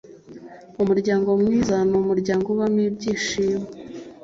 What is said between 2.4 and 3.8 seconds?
ubamo ibyishimo